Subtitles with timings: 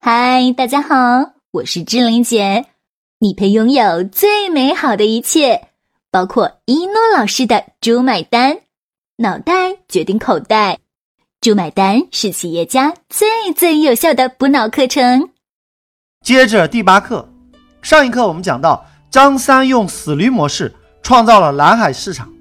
[0.00, 2.66] 嗨，大家好，我是志玲姐。
[3.18, 5.70] 你配拥有最美好的一切，
[6.12, 8.60] 包括一诺老师的“猪买单”，
[9.18, 10.78] 脑袋决定口袋
[11.42, 15.30] ，“猪买单”是企业家最最有效的补脑课程。
[16.24, 17.28] 接着第八课，
[17.82, 20.72] 上一课我们讲到，张三用死驴模式
[21.02, 22.32] 创造了蓝海市场，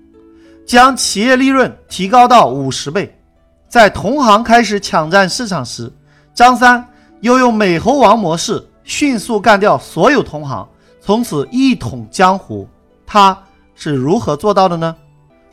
[0.68, 3.20] 将企业利润提高到五十倍。
[3.68, 5.92] 在同行开始抢占市场时，
[6.36, 6.88] 张三
[7.22, 10.68] 又用美猴王模式迅速干掉所有同行，
[11.02, 12.68] 从此一统江湖。
[13.06, 13.38] 他
[13.76, 14.96] 是如何做到的呢？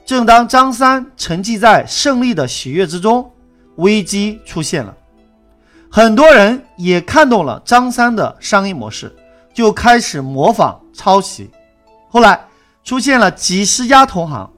[0.05, 3.31] 正当张三沉寂在胜利的喜悦之中，
[3.77, 4.95] 危机出现了。
[5.91, 9.15] 很多人也看懂了张三的商业模式，
[9.55, 11.51] 就开始模仿抄袭。
[12.11, 12.47] 后来
[12.83, 14.51] 出现了几十家同行。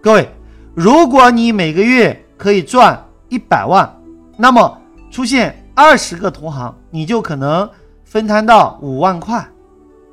[0.00, 0.30] 各位，
[0.74, 3.92] 如果你每个月可以赚一百万，
[4.36, 7.70] 那么出现二十个同行，你就可能
[8.02, 9.48] 分摊到五万块。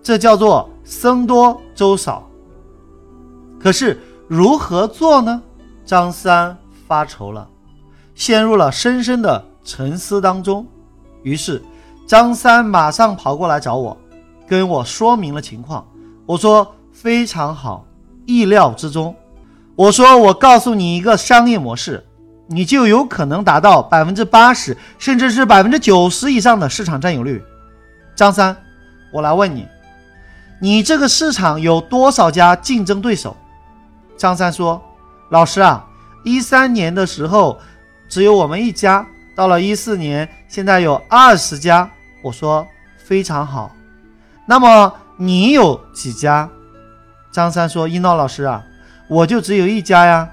[0.03, 2.29] 这叫做僧多粥少。
[3.59, 5.41] 可是如何做呢？
[5.83, 6.55] 张三
[6.87, 7.49] 发愁了，
[8.13, 9.43] 陷入了深深的。
[9.63, 10.67] 沉思当中，
[11.23, 11.59] 于是
[12.05, 13.97] 张三马上跑过来找我，
[14.47, 15.83] 跟我说明了情况。
[16.27, 17.83] 我说非常好，
[18.27, 19.15] 意料之中。
[19.75, 22.05] 我说我告诉你一个商业模式，
[22.47, 27.43] 你就有可能达到百分之八十，甚至是百分之九十以上的市场占有率。
[28.15, 28.55] 张三，
[29.11, 29.67] 我来问你，
[30.59, 33.35] 你这个市场有多少家竞争对手？
[34.15, 34.81] 张三说
[35.29, 35.85] ：“老师啊，
[36.23, 37.59] 一三年的时候
[38.07, 41.89] 只有我们一家。”到了一四年，现在有二十家。
[42.21, 43.75] 我说非常好。
[44.45, 46.49] 那么你有几家？
[47.31, 48.63] 张三说：“一闹老师啊，
[49.09, 50.29] 我就只有一家呀。”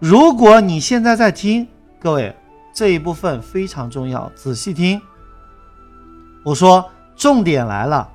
[0.00, 1.68] 如果你现在在听，
[2.00, 2.34] 各位
[2.72, 4.98] 这一部分非常重要，仔细听。
[6.42, 8.08] 我说重点来了。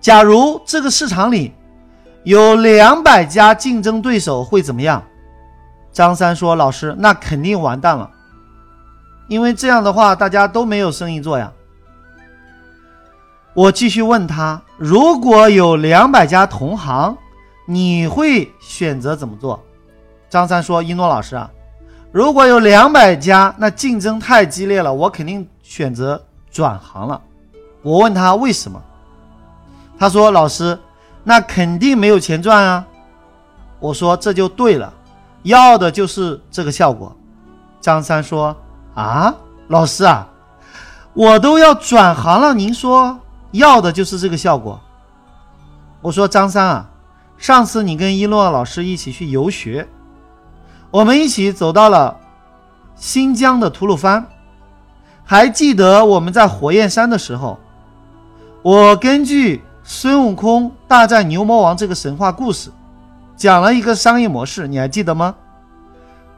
[0.00, 1.52] 假如这个市场里
[2.24, 5.02] 有两百家竞争对手，会怎么样？
[5.92, 8.10] 张三说：“老师，那肯定完蛋了，
[9.28, 11.52] 因为这样的话，大家都没有生意做呀。”
[13.52, 17.14] 我继续问他：“如果有两百家同行，
[17.66, 19.62] 你会选择怎么做？”
[20.28, 21.50] 张三说：“一诺老师啊，
[22.12, 27.20] 如果有两百家，那竞争太激烈了，我肯定选择转行了。”
[27.82, 28.82] 我问他为什么，
[29.98, 30.78] 他说：“老师，
[31.24, 32.86] 那肯定没有钱赚啊。”
[33.80, 34.92] 我说：“这就对了。”
[35.44, 37.16] 要的就是这个效果，
[37.80, 38.54] 张三说
[38.94, 39.32] ：“啊，
[39.68, 40.28] 老师啊，
[41.14, 43.18] 我都要转行了，您说
[43.52, 44.78] 要的就是这个效果。”
[46.02, 46.90] 我说：“张三啊，
[47.38, 49.88] 上次你跟一诺老师一起去游学，
[50.90, 52.18] 我们一起走到了
[52.96, 54.24] 新疆的吐鲁番，
[55.24, 57.58] 还记得我们在火焰山的时候，
[58.62, 62.70] 我根据孙悟空大战牛魔王这个神话故事。”
[63.36, 65.32] 讲了一个商业模式，你还记得吗？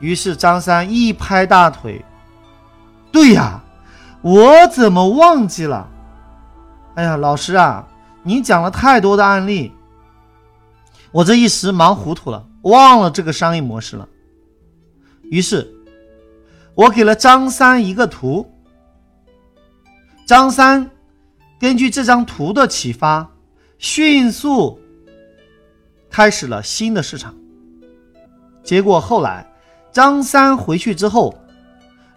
[0.00, 2.04] 于是张三一拍大腿
[3.10, 3.62] ：“对呀，
[4.20, 5.88] 我怎么忘记了？
[6.96, 7.86] 哎呀，老师啊，
[8.22, 9.72] 你讲了太多的案例，
[11.10, 14.06] 我这一时忙糊涂了，忘了这个商业模式了。”
[15.30, 15.72] 于是，
[16.74, 18.52] 我给了张三一个图，
[20.26, 20.90] 张三
[21.58, 23.30] 根据这张图的启发，
[23.78, 24.78] 迅速。
[26.10, 27.32] 开始了新的市场，
[28.64, 29.46] 结果后来
[29.92, 31.32] 张三回去之后，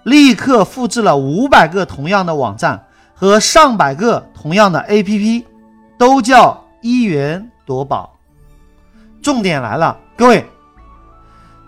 [0.01, 5.45] 立刻复制了五百个同样的网站和上百个同样的 APP，
[5.99, 8.17] 都叫一元夺宝。
[9.21, 10.43] 重点来了，各位，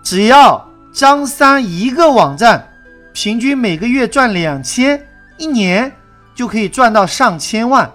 [0.02, 2.72] 只要张三一个网站
[3.12, 5.92] 平均每个月赚两千，一年
[6.34, 7.90] 就可以赚到上千万，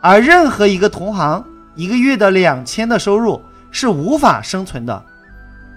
[0.00, 1.44] 而任何一个同行。
[1.74, 5.04] 一个月的两千的收入是无法生存的，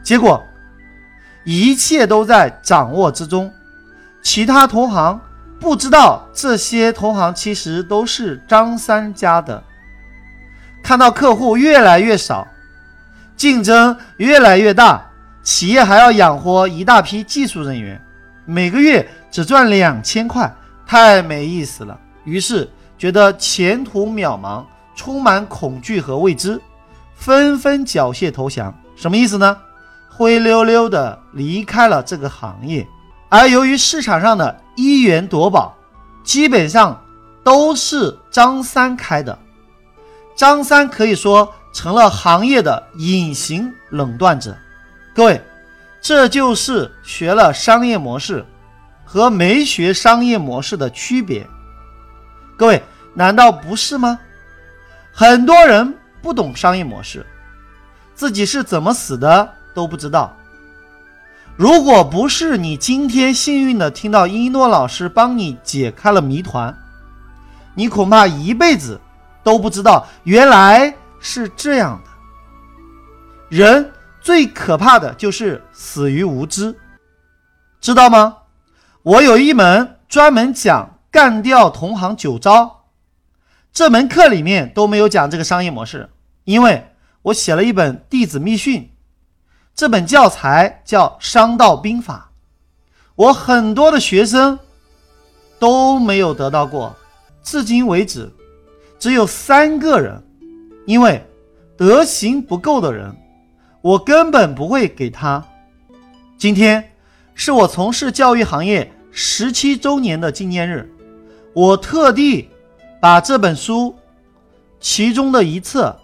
[0.01, 0.41] 结果
[1.43, 3.51] 一切都在掌握之中。
[4.23, 5.19] 其他同行
[5.59, 9.61] 不知道，这些同行其实都是张三家的。
[10.81, 12.47] 看到客户越来越少，
[13.35, 15.10] 竞争越来越大，
[15.43, 18.01] 企业还要养活一大批技术人员，
[18.45, 20.53] 每个月只赚两千块，
[20.85, 21.99] 太没意思了。
[22.23, 24.63] 于是觉得前途渺茫。
[24.93, 26.61] 充满恐惧和未知，
[27.15, 28.71] 纷纷缴械投降。
[28.95, 29.57] 什么意思呢？
[30.09, 32.85] 灰溜溜的离开了这个行业。
[33.29, 35.75] 而由于市场上的一元夺宝，
[36.23, 37.01] 基本上
[37.41, 39.39] 都是张三开的，
[40.35, 44.55] 张三可以说成了行业的隐形垄断者。
[45.13, 45.41] 各位，
[45.99, 48.45] 这就是学了商业模式，
[49.03, 51.45] 和没学商业模式的区别。
[52.55, 52.81] 各位，
[53.13, 54.17] 难道不是吗？
[55.11, 57.25] 很多人不懂商业模式，
[58.15, 60.35] 自己是怎么死的都不知道。
[61.57, 66.75] 如果不是你今天幸运的听到一诺老师帮你解开了谜团，
[67.75, 68.99] 你恐怕一辈子
[69.43, 72.09] 都不知道原来是这样的。
[73.49, 73.91] 人
[74.21, 76.77] 最可怕的就是死于无知，
[77.79, 78.37] 知道吗？
[79.03, 82.83] 我有一门专门讲干掉同行九招，
[83.73, 86.09] 这门课里面都没有讲这个商业模式，
[86.43, 86.91] 因为
[87.23, 88.81] 我写了一本《弟子密训》。
[89.73, 92.29] 这本教材叫《商道兵法》，
[93.15, 94.59] 我很多的学生
[95.57, 96.95] 都没有得到过，
[97.41, 98.31] 至今为止
[98.99, 100.21] 只有三个人，
[100.85, 101.25] 因为
[101.77, 103.15] 德行不够的人，
[103.81, 105.43] 我根本不会给他。
[106.37, 106.91] 今天
[107.33, 110.91] 是我从事教育行业十七周年的纪念日，
[111.53, 112.49] 我特地
[112.99, 113.95] 把这本书
[114.79, 115.97] 其中的一册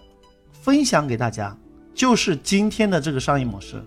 [0.51, 1.55] 分享给大家。
[1.93, 3.83] 就是今天的这个商业模式，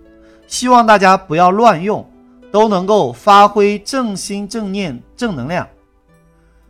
[0.48, 2.04] 希望大家不要乱用，
[2.50, 5.64] 都能够发挥正心、正念、正能量。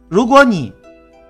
[0.07, 0.71] 如果你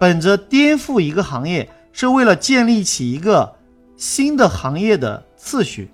[0.00, 3.54] 本着颠覆一个行业是为了建立起一个
[3.96, 5.90] 新的行业的次序，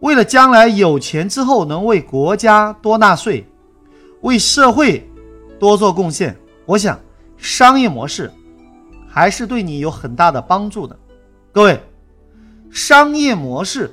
[0.00, 3.48] 为了将来有钱之后能为国家多纳税，
[4.20, 5.08] 为社会
[5.58, 6.36] 多做贡献，
[6.66, 7.00] 我想
[7.38, 8.30] 商业模式
[9.08, 10.94] 还是对你有很大的帮助的，
[11.50, 11.80] 各位。
[12.70, 13.90] 商业模式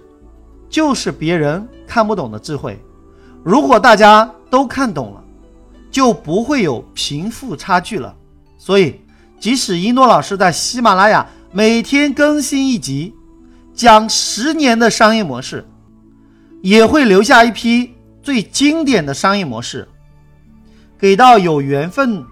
[0.68, 2.77] 就是别人看不懂的智慧，
[3.41, 5.24] 如果大家都看懂了，
[5.89, 8.13] 就不会有贫富差距了。
[8.57, 9.00] 所以，
[9.39, 13.15] 即使一诺老师在喜马拉雅每天更新一集，
[13.74, 15.66] 讲十年的商业模式，
[16.62, 19.88] 也会留下一批最经典的商业模式，
[20.98, 22.24] 给到有缘分、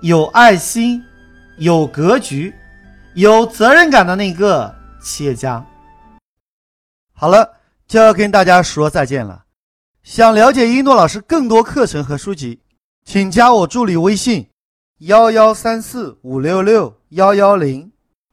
[0.00, 1.02] 有爱心、
[1.58, 2.54] 有格局。
[3.14, 5.64] 有责任感的那个企业家。
[7.14, 7.50] 好了，
[7.88, 9.42] 就要跟大家说再见了。
[10.02, 12.60] 想了解一诺老师更多课程和书籍，
[13.06, 14.46] 请加我助理微信：
[14.98, 17.90] 幺幺三四五六六幺幺零，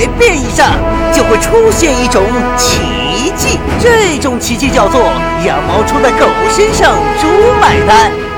[0.00, 0.66] 百变以上，
[1.12, 2.22] 就会出现一种
[2.56, 5.02] 奇迹，这种奇迹叫做
[5.44, 7.26] 羊毛出在狗身上，猪
[7.60, 8.29] 买单。